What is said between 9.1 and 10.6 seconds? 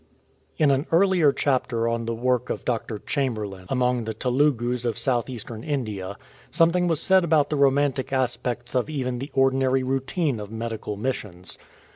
the ordinary routine of